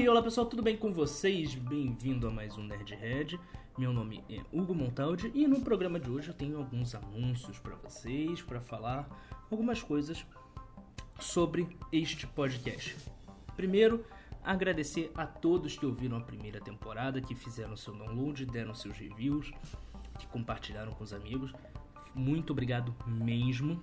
E 0.00 0.08
olá 0.08 0.22
pessoal, 0.22 0.46
tudo 0.46 0.62
bem 0.62 0.78
com 0.78 0.94
vocês? 0.94 1.54
Bem-vindo 1.54 2.26
a 2.26 2.30
mais 2.30 2.56
um 2.56 2.62
Nerdhead. 2.62 3.38
Meu 3.76 3.92
nome 3.92 4.24
é 4.30 4.40
Hugo 4.50 4.74
Montaldi 4.74 5.30
e 5.34 5.46
no 5.46 5.60
programa 5.60 6.00
de 6.00 6.08
hoje 6.08 6.28
eu 6.28 6.34
tenho 6.34 6.56
alguns 6.56 6.94
anúncios 6.94 7.58
para 7.58 7.76
vocês, 7.76 8.40
para 8.40 8.62
falar 8.62 9.06
algumas 9.50 9.82
coisas 9.82 10.24
sobre 11.20 11.68
este 11.92 12.26
podcast. 12.26 12.96
Primeiro, 13.54 14.02
agradecer 14.42 15.12
a 15.14 15.26
todos 15.26 15.76
que 15.76 15.84
ouviram 15.84 16.16
a 16.16 16.22
primeira 16.22 16.62
temporada, 16.62 17.20
que 17.20 17.34
fizeram 17.34 17.76
seu 17.76 17.94
download, 17.94 18.46
deram 18.46 18.74
seus 18.74 18.96
reviews, 18.96 19.52
que 20.18 20.26
compartilharam 20.28 20.92
com 20.92 21.04
os 21.04 21.12
amigos. 21.12 21.52
Muito 22.14 22.54
obrigado 22.54 22.94
mesmo. 23.06 23.78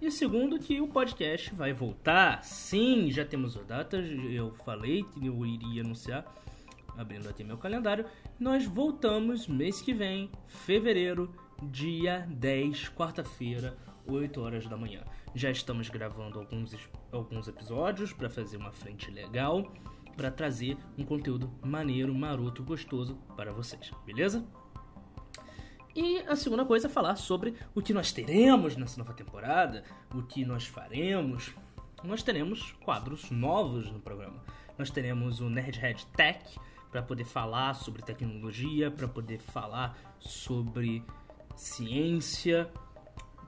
E 0.00 0.12
segundo, 0.12 0.60
que 0.60 0.80
o 0.80 0.86
podcast 0.86 1.52
vai 1.52 1.72
voltar. 1.72 2.44
Sim, 2.44 3.10
já 3.10 3.24
temos 3.24 3.56
a 3.56 3.62
data. 3.62 3.96
Eu 3.96 4.54
falei 4.64 5.02
que 5.02 5.26
eu 5.26 5.44
iria 5.44 5.82
anunciar, 5.82 6.24
abrindo 6.96 7.28
aqui 7.28 7.42
meu 7.42 7.58
calendário. 7.58 8.06
Nós 8.38 8.64
voltamos 8.64 9.48
mês 9.48 9.82
que 9.82 9.92
vem, 9.92 10.30
fevereiro, 10.46 11.34
dia 11.64 12.24
10, 12.30 12.90
quarta-feira, 12.90 13.76
8 14.06 14.40
horas 14.40 14.68
da 14.68 14.76
manhã. 14.76 15.02
Já 15.34 15.50
estamos 15.50 15.88
gravando 15.88 16.38
alguns, 16.38 16.76
alguns 17.10 17.48
episódios 17.48 18.12
para 18.12 18.30
fazer 18.30 18.56
uma 18.56 18.70
frente 18.70 19.10
legal, 19.10 19.74
para 20.16 20.30
trazer 20.30 20.76
um 20.96 21.04
conteúdo 21.04 21.52
maneiro, 21.60 22.14
maroto, 22.14 22.62
gostoso 22.62 23.16
para 23.36 23.52
vocês, 23.52 23.90
beleza? 24.06 24.46
E 26.00 26.18
a 26.28 26.36
segunda 26.36 26.64
coisa 26.64 26.86
é 26.86 26.88
falar 26.88 27.16
sobre 27.16 27.54
o 27.74 27.82
que 27.82 27.92
nós 27.92 28.12
teremos 28.12 28.76
nessa 28.76 29.00
nova 29.00 29.12
temporada, 29.12 29.82
o 30.14 30.22
que 30.22 30.44
nós 30.44 30.64
faremos. 30.64 31.52
Nós 32.04 32.22
teremos 32.22 32.70
quadros 32.84 33.32
novos 33.32 33.90
no 33.90 33.98
programa. 33.98 34.40
Nós 34.78 34.90
teremos 34.90 35.40
o 35.40 35.50
Nerdhead 35.50 36.06
Tech 36.16 36.56
para 36.88 37.02
poder 37.02 37.24
falar 37.24 37.74
sobre 37.74 38.00
tecnologia, 38.00 38.92
para 38.92 39.08
poder 39.08 39.40
falar 39.40 39.98
sobre 40.20 41.02
ciência, 41.56 42.70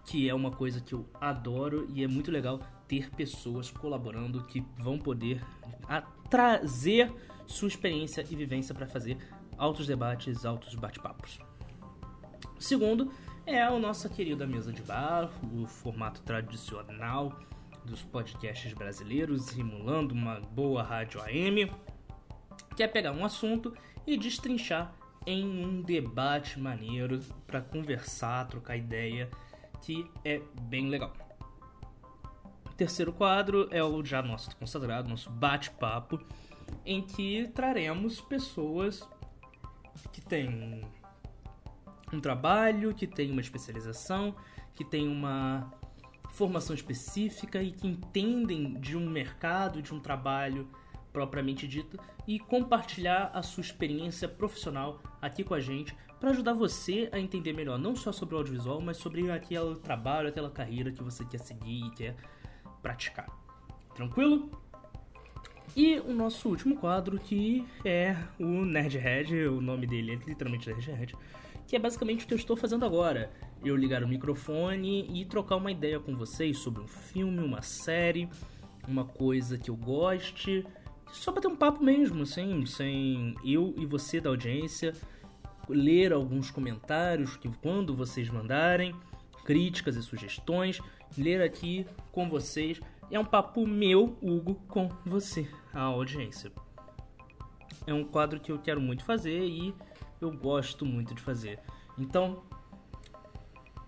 que 0.04 0.28
é 0.28 0.34
uma 0.34 0.50
coisa 0.50 0.80
que 0.80 0.92
eu 0.92 1.08
adoro 1.20 1.86
e 1.88 2.02
é 2.02 2.08
muito 2.08 2.32
legal 2.32 2.58
ter 2.88 3.10
pessoas 3.10 3.70
colaborando 3.70 4.42
que 4.42 4.60
vão 4.76 4.98
poder 4.98 5.40
trazer 6.28 7.12
sua 7.46 7.68
experiência 7.68 8.26
e 8.28 8.34
vivência 8.34 8.74
para 8.74 8.88
fazer 8.88 9.18
altos 9.56 9.86
debates, 9.86 10.44
altos 10.44 10.74
bate-papos. 10.74 11.38
Segundo 12.60 13.10
é 13.46 13.62
a 13.62 13.76
nossa 13.78 14.06
querida 14.06 14.46
mesa 14.46 14.70
de 14.70 14.82
bar, 14.82 15.30
o 15.50 15.66
formato 15.66 16.20
tradicional 16.20 17.40
dos 17.86 18.02
podcasts 18.02 18.74
brasileiros, 18.74 19.46
simulando 19.46 20.12
uma 20.12 20.40
boa 20.40 20.82
rádio 20.82 21.22
AM, 21.22 21.72
que 22.76 22.82
é 22.82 22.86
pegar 22.86 23.12
um 23.12 23.24
assunto 23.24 23.74
e 24.06 24.14
destrinchar 24.14 24.94
em 25.26 25.42
um 25.42 25.80
debate 25.80 26.60
maneiro 26.60 27.20
para 27.46 27.62
conversar, 27.62 28.46
trocar 28.46 28.76
ideia, 28.76 29.30
que 29.80 30.06
é 30.22 30.42
bem 30.64 30.90
legal. 30.90 31.14
O 32.66 32.74
terceiro 32.74 33.10
quadro 33.10 33.68
é 33.70 33.82
o 33.82 34.04
já 34.04 34.20
nosso 34.20 34.54
consagrado, 34.58 35.08
nosso 35.08 35.30
bate-papo, 35.30 36.20
em 36.84 37.00
que 37.00 37.48
traremos 37.54 38.20
pessoas 38.20 39.08
que 40.12 40.20
têm 40.20 40.82
um 42.12 42.20
trabalho, 42.20 42.94
que 42.94 43.06
tem 43.06 43.30
uma 43.30 43.40
especialização, 43.40 44.34
que 44.74 44.84
tem 44.84 45.08
uma 45.08 45.70
formação 46.30 46.74
específica 46.74 47.62
e 47.62 47.72
que 47.72 47.86
entendem 47.86 48.74
de 48.80 48.96
um 48.96 49.08
mercado, 49.08 49.82
de 49.82 49.92
um 49.92 50.00
trabalho 50.00 50.68
propriamente 51.12 51.66
dito 51.66 51.98
e 52.26 52.38
compartilhar 52.38 53.30
a 53.34 53.42
sua 53.42 53.62
experiência 53.62 54.28
profissional 54.28 55.00
aqui 55.20 55.42
com 55.42 55.54
a 55.54 55.60
gente 55.60 55.96
para 56.20 56.30
ajudar 56.30 56.52
você 56.52 57.08
a 57.12 57.18
entender 57.18 57.52
melhor 57.52 57.78
não 57.78 57.96
só 57.96 58.12
sobre 58.12 58.34
o 58.34 58.38
audiovisual, 58.38 58.80
mas 58.80 58.98
sobre 58.98 59.30
aquele 59.30 59.74
trabalho, 59.76 60.28
aquela 60.28 60.50
carreira 60.50 60.92
que 60.92 61.02
você 61.02 61.24
quer 61.24 61.38
seguir 61.38 61.86
e 61.86 61.90
quer 61.90 62.16
praticar. 62.82 63.26
Tranquilo? 63.94 64.50
E 65.76 66.00
o 66.00 66.12
nosso 66.12 66.48
último 66.48 66.76
quadro 66.76 67.18
que 67.18 67.64
é 67.84 68.16
o 68.38 68.64
Nerdhead, 68.64 69.34
o 69.46 69.60
nome 69.60 69.86
dele 69.86 70.12
é 70.12 70.28
literalmente 70.28 70.68
Nerdhead 70.68 71.14
que 71.70 71.76
é 71.76 71.78
basicamente 71.78 72.24
o 72.24 72.26
que 72.26 72.34
eu 72.34 72.38
estou 72.38 72.56
fazendo 72.56 72.84
agora. 72.84 73.30
Eu 73.64 73.76
ligar 73.76 74.02
o 74.02 74.08
microfone 74.08 75.06
e 75.14 75.24
trocar 75.24 75.54
uma 75.54 75.70
ideia 75.70 76.00
com 76.00 76.16
vocês 76.16 76.58
sobre 76.58 76.82
um 76.82 76.88
filme, 76.88 77.38
uma 77.38 77.62
série, 77.62 78.28
uma 78.88 79.04
coisa 79.04 79.56
que 79.56 79.70
eu 79.70 79.76
goste, 79.76 80.66
só 81.12 81.30
para 81.30 81.42
ter 81.42 81.46
um 81.46 81.54
papo 81.54 81.80
mesmo, 81.80 82.24
assim, 82.24 82.66
sem 82.66 83.36
eu 83.44 83.72
e 83.78 83.86
você 83.86 84.20
da 84.20 84.30
audiência 84.30 84.94
ler 85.68 86.12
alguns 86.12 86.50
comentários 86.50 87.36
que 87.36 87.48
quando 87.62 87.94
vocês 87.94 88.28
mandarem, 88.28 88.92
críticas 89.44 89.94
e 89.94 90.02
sugestões, 90.02 90.80
ler 91.16 91.40
aqui 91.40 91.86
com 92.10 92.28
vocês. 92.28 92.80
É 93.12 93.18
um 93.18 93.24
papo 93.24 93.64
meu, 93.64 94.18
Hugo, 94.20 94.56
com 94.66 94.88
você, 95.06 95.48
a 95.72 95.82
audiência. 95.82 96.52
É 97.86 97.94
um 97.94 98.04
quadro 98.04 98.40
que 98.40 98.52
eu 98.52 98.58
quero 98.58 98.80
muito 98.80 99.04
fazer 99.04 99.40
e 99.44 99.74
eu 100.20 100.30
gosto 100.30 100.84
muito 100.84 101.14
de 101.14 101.22
fazer. 101.22 101.58
Então, 101.98 102.42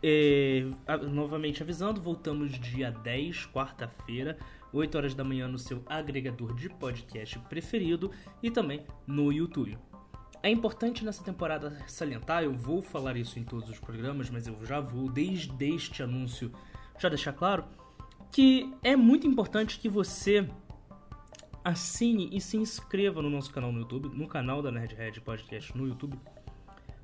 é, 0.03 0.65
novamente 1.10 1.62
avisando, 1.62 2.00
voltamos 2.00 2.59
dia 2.59 2.91
10, 2.91 3.47
quarta-feira, 3.47 4.38
8 4.72 4.97
horas 4.97 5.15
da 5.15 5.22
manhã 5.22 5.47
no 5.47 5.59
seu 5.59 5.82
agregador 5.87 6.54
de 6.54 6.69
podcast 6.69 7.38
preferido 7.41 8.10
e 8.43 8.50
também 8.50 8.84
no 9.06 9.32
YouTube. 9.32 9.78
É 10.43 10.50
importante 10.50 11.04
nessa 11.04 11.22
temporada 11.22 11.78
salientar, 11.87 12.43
eu 12.43 12.53
vou 12.53 12.82
falar 12.82 13.16
isso 13.16 13.38
em 13.38 13.44
todos 13.44 13.69
os 13.69 13.78
programas, 13.78 14.28
mas 14.28 14.49
eu 14.49 14.56
já 14.66 14.81
vou, 14.81 15.09
desde 15.09 15.64
este 15.72 16.03
anúncio, 16.03 16.50
já 16.99 17.09
deixar 17.09 17.32
claro 17.32 17.64
que 18.32 18.72
é 18.82 18.97
muito 18.97 19.26
importante 19.26 19.78
que 19.78 19.88
você 19.88 20.49
assine 21.65 22.28
e 22.33 22.41
se 22.41 22.56
inscreva 22.56 23.23
no 23.23 23.31
nosso 23.31 23.50
canal 23.53 23.73
no 23.73 23.81
YouTube, 23.81 24.09
no 24.09 24.27
canal 24.27 24.62
da 24.62 24.71
Nerdhead 24.71 25.21
Podcast 25.21 25.77
no 25.77 25.87
YouTube, 25.87 26.19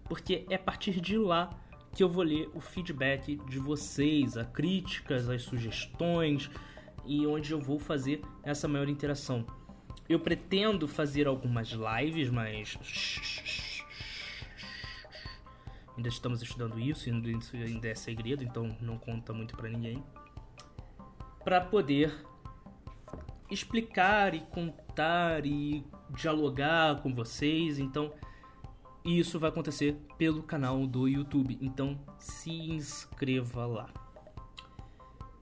porque 0.05 0.45
é 0.49 0.57
a 0.57 0.59
partir 0.59 1.01
de 1.01 1.17
lá 1.17 1.51
que 1.95 2.03
eu 2.03 2.09
vou 2.09 2.23
ler 2.23 2.51
o 2.55 2.61
feedback 2.61 3.37
de 3.49 3.59
vocês, 3.59 4.37
as 4.37 4.47
críticas, 4.49 5.29
as 5.29 5.43
sugestões 5.43 6.51
e 7.05 7.27
onde 7.27 7.53
eu 7.53 7.61
vou 7.61 7.79
fazer 7.79 8.21
essa 8.43 8.69
maior 8.69 8.89
interação. 8.89 9.47
Eu 10.09 10.21
pretendo 10.21 10.89
fazer 10.89 11.27
algumas 11.27 11.69
lives, 11.71 12.31
mas 12.31 12.79
ainda 15.97 16.09
estamos 16.09 16.43
estudando 16.43 16.79
isso, 16.79 17.09
ainda 17.11 17.89
é 17.89 17.95
segredo, 17.95 18.43
então 18.43 18.77
não 18.81 18.99
conta 18.99 19.33
muito 19.33 19.57
para 19.57 19.69
ninguém. 19.69 20.03
Para 21.45 21.61
poder 21.61 22.15
explicar 23.51 24.35
e 24.35 24.41
contar 24.41 25.45
e 25.45 25.85
dialogar 26.11 27.03
com 27.03 27.15
vocês. 27.15 27.79
Então, 27.79 28.13
isso 29.05 29.39
vai 29.39 29.51
acontecer 29.51 29.97
pelo 30.17 30.43
canal 30.43 30.87
do 30.87 31.09
YouTube. 31.09 31.59
Então, 31.61 31.99
se 32.19 32.51
inscreva 32.51 33.67
lá. 33.67 33.89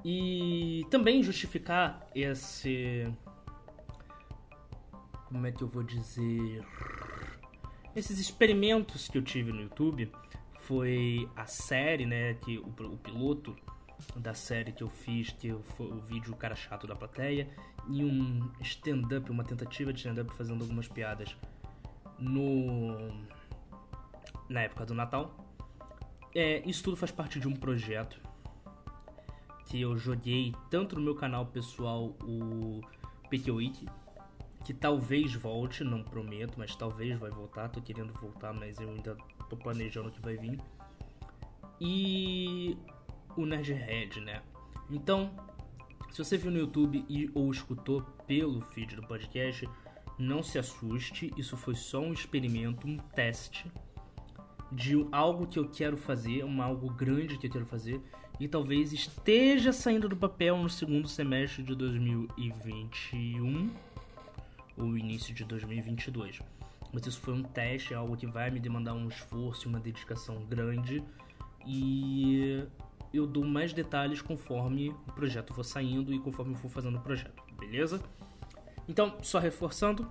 E 0.05 0.87
também 0.91 1.22
justificar 1.22 2.06
esse. 2.15 3.12
Como 5.25 5.45
é 5.47 5.50
que 5.50 5.62
eu 5.62 5.69
vou 5.69 5.83
dizer? 5.83 6.65
Esses 7.95 8.19
experimentos 8.21 9.09
que 9.09 9.19
eu 9.19 9.22
tive 9.22 9.50
no 9.53 9.62
YouTube 9.62 10.12
foi 10.60 11.28
a 11.34 11.47
série, 11.47 12.07
né? 12.07 12.34
Que 12.34 12.59
o, 12.59 12.69
o 12.69 12.98
piloto 12.98 13.57
da 14.16 14.34
série 14.34 14.72
que 14.72 14.83
eu 14.83 14.89
fiz, 14.89 15.31
que 15.31 15.53
foi 15.77 15.87
o 15.87 16.01
vídeo 16.01 16.34
Cara 16.37 16.54
Chato 16.54 16.87
da 16.87 16.95
Plateia, 16.95 17.48
e 17.89 18.04
um 18.04 18.51
stand-up, 18.60 19.31
uma 19.31 19.45
tentativa 19.45 19.93
de 19.93 19.98
stand-up 20.01 20.33
fazendo 20.34 20.63
algumas 20.63 20.89
piadas 20.89 21.37
no 22.19 23.10
na 24.48 24.63
época 24.63 24.87
do 24.87 24.95
Natal. 24.95 25.34
É, 26.34 26.63
isso 26.69 26.84
tudo 26.84 26.97
faz 26.97 27.10
parte 27.10 27.41
de 27.41 27.48
um 27.48 27.53
projeto 27.53 28.21
que 29.66 29.81
eu 29.81 29.97
joguei 29.97 30.54
tanto 30.71 30.95
no 30.97 31.03
meu 31.03 31.15
canal 31.15 31.47
pessoal, 31.47 32.15
o 32.22 32.81
PQ 33.28 33.51
Week, 33.51 33.87
que 34.65 34.72
talvez 34.72 35.34
volte, 35.34 35.84
não 35.84 36.03
prometo, 36.03 36.54
mas 36.57 36.75
talvez 36.75 37.19
vai 37.19 37.31
voltar. 37.31 37.69
Tô 37.69 37.81
querendo 37.81 38.13
voltar, 38.15 38.53
mas 38.53 38.78
eu 38.81 38.89
ainda 38.89 39.16
tô 39.49 39.57
planejando 39.57 40.09
o 40.09 40.13
que 40.13 40.21
vai 40.21 40.37
vir. 40.37 40.60
E 41.81 42.66
o 43.36 43.47
Nerdhead, 43.47 44.21
né? 44.21 44.42
Então, 44.91 45.30
se 46.10 46.18
você 46.18 46.36
viu 46.36 46.50
no 46.50 46.59
YouTube 46.59 47.04
e 47.09 47.30
ou 47.34 47.50
escutou 47.50 48.03
pelo 48.27 48.60
feed 48.62 48.97
do 48.97 49.03
podcast, 49.03 49.68
não 50.18 50.42
se 50.42 50.59
assuste, 50.59 51.33
isso 51.36 51.56
foi 51.56 51.74
só 51.74 52.00
um 52.00 52.12
experimento, 52.12 52.86
um 52.86 52.97
teste 52.97 53.71
de 54.72 55.06
algo 55.12 55.47
que 55.47 55.59
eu 55.59 55.68
quero 55.68 55.97
fazer, 55.97 56.44
um 56.44 56.62
algo 56.62 56.91
grande 56.91 57.38
que 57.38 57.47
eu 57.47 57.50
quero 57.50 57.66
fazer 57.66 58.00
e 58.38 58.48
talvez 58.48 58.92
esteja 58.92 59.72
saindo 59.72 60.09
do 60.09 60.16
papel 60.16 60.56
no 60.59 60.68
segundo 60.68 61.09
semestre 61.09 61.62
de 61.62 61.74
2021 61.74 63.71
ou 64.77 64.97
início 64.97 65.34
de 65.34 65.44
2022. 65.44 66.41
Mas 66.92 67.06
isso 67.06 67.21
foi 67.21 67.34
um 67.34 67.42
teste, 67.42 67.94
é 67.94 67.97
algo 67.97 68.16
que 68.16 68.27
vai 68.27 68.50
me 68.50 68.60
demandar 68.60 68.94
um 68.94 69.09
esforço 69.09 69.66
e 69.66 69.68
uma 69.68 69.80
dedicação 69.80 70.44
grande 70.44 71.03
e 71.66 72.65
eu 73.12 73.26
dou 73.26 73.44
mais 73.44 73.72
detalhes 73.72 74.20
conforme 74.20 74.91
o 74.91 75.12
projeto 75.12 75.54
for 75.54 75.64
saindo 75.64 76.12
e 76.12 76.18
conforme 76.18 76.53
eu 76.53 76.58
for 76.58 76.70
fazendo 76.70 76.98
o 76.98 77.00
projeto, 77.00 77.42
beleza? 77.58 78.03
Então, 78.88 79.16
só 79.22 79.38
reforçando, 79.38 80.10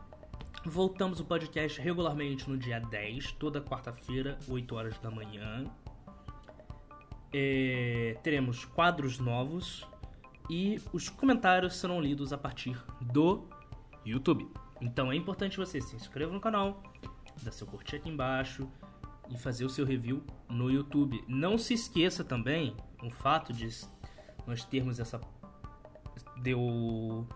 voltamos 0.66 1.20
o 1.20 1.26
podcast 1.26 1.80
regularmente 1.80 2.50
no 2.50 2.58
dia 2.58 2.80
10, 2.80 3.34
toda 3.34 3.62
quarta-feira, 3.62 4.38
8 4.48 4.76
horas 4.76 5.00
da 5.00 5.10
manhã. 5.10 5.66
É, 7.32 8.18
teremos 8.24 8.66
quadros 8.66 9.20
novos 9.20 9.86
e 10.50 10.82
os 10.94 11.10
comentários 11.10 11.76
serão 11.76 12.02
lidos 12.02 12.32
a 12.34 12.38
partir 12.38 12.78
do 13.02 13.48
YouTube. 14.06 14.50
Então 14.82 15.12
é 15.12 15.16
importante 15.16 15.58
você 15.58 15.82
se 15.82 15.96
inscrever 15.96 16.34
no 16.34 16.40
canal, 16.40 16.82
dar 17.44 17.52
seu 17.52 17.68
curtir 17.68 17.98
aqui 17.98 18.10
embaixo 18.10 18.70
e 19.30 19.38
fazer 19.38 19.66
o 19.66 19.70
seu 19.70 19.86
review 19.86 20.24
no 20.50 20.70
YouTube. 20.70 21.24
Não 21.28 21.58
se 21.58 21.74
esqueça 21.74 22.24
também 22.24 22.76
o 23.04 23.10
fato 23.10 23.54
de 23.54 23.70
nós 24.46 24.64
termos 24.64 25.00
essa 25.00 25.20
de 26.38 26.52
eu 26.52 27.28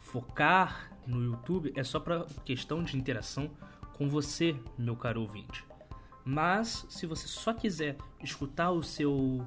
focar 0.00 0.90
no 1.06 1.22
YouTube 1.22 1.72
é 1.76 1.82
só 1.82 1.98
para 2.00 2.24
questão 2.44 2.82
de 2.82 2.96
interação 2.96 3.50
com 3.96 4.08
você, 4.08 4.56
meu 4.78 4.96
caro 4.96 5.22
ouvinte. 5.22 5.64
Mas 6.24 6.86
se 6.88 7.06
você 7.06 7.26
só 7.26 7.52
quiser 7.52 7.96
escutar 8.22 8.70
o 8.70 8.82
seu 8.82 9.46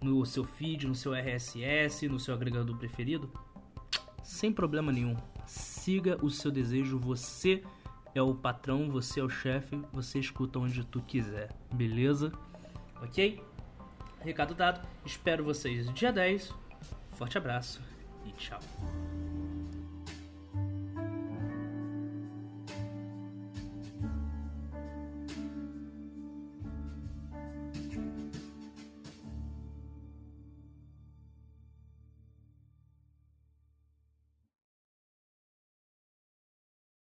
no 0.00 0.24
seu 0.24 0.44
feed, 0.44 0.86
no 0.86 0.94
seu 0.94 1.12
RSS, 1.12 2.08
no 2.08 2.18
seu 2.18 2.32
agregador 2.32 2.74
preferido, 2.76 3.30
sem 4.22 4.50
problema 4.50 4.90
nenhum. 4.90 5.14
Siga 5.46 6.18
o 6.24 6.30
seu 6.30 6.50
desejo, 6.50 6.98
você 6.98 7.62
é 8.14 8.22
o 8.22 8.34
patrão, 8.34 8.90
você 8.90 9.20
é 9.20 9.22
o 9.22 9.28
chefe, 9.28 9.80
você 9.92 10.18
escuta 10.18 10.58
onde 10.58 10.84
tu 10.84 11.00
quiser, 11.00 11.50
beleza? 11.72 12.32
Ok? 13.02 13.42
Recado 14.20 14.54
dado, 14.54 14.86
espero 15.04 15.44
vocês 15.44 15.92
dia 15.94 16.12
10. 16.12 16.52
Forte 17.12 17.38
abraço 17.38 17.80
e 18.24 18.32
tchau. 18.32 18.60